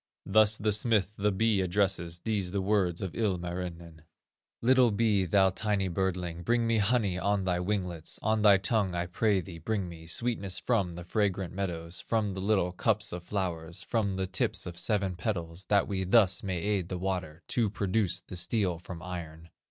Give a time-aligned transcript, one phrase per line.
[0.25, 4.01] "Thus the smith the bee addresses, These the words of Ilmarinen:
[4.59, 9.05] 'Little bee, thou tiny birdling, Bring me honey on thy winglets, On thy tongue, I
[9.05, 13.83] pray thee, bring me Sweetness from the fragrant meadows, From the little cups of flowers,
[13.83, 18.21] From the tips of seven petals, That we thus may aid the water To produce
[18.21, 19.51] the steel from iron.